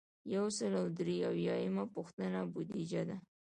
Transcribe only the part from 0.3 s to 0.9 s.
یو سل او